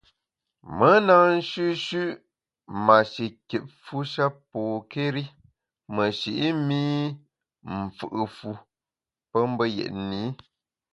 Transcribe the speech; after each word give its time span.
Me 0.77 0.91
na 1.07 1.15
nshüshü’ 1.35 2.03
mashikitfu 2.85 3.97
sha 4.11 4.25
pokéri 4.49 5.23
meshi’ 5.95 6.31
mi 6.67 6.81
mfù’ 7.79 8.07
fu 8.35 8.49
pe 9.29 9.39
mbe 9.51 9.65
yetni. 9.75 10.23